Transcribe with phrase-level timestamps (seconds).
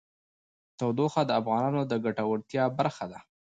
[0.77, 3.19] تودوخه د افغانانو د ګټورتیا برخه ده.